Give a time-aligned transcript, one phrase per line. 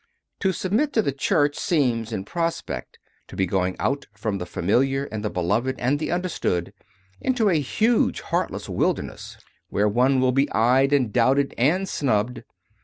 [0.39, 3.45] To submit to the Church 90 CONFESSIONS OF A CONVERT seems, in prospect, to be
[3.45, 6.73] going out from the familiar and the beloved and the understood
[7.19, 9.37] into a huge, heartless wilderness,
[9.69, 12.41] where one will be eyed and doubted and snubbed.